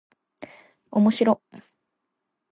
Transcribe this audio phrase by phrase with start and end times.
[0.89, 1.61] おもしろっ